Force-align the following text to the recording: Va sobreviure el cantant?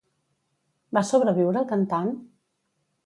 Va 0.97 1.03
sobreviure 1.09 1.61
el 1.65 1.69
cantant? 1.73 2.13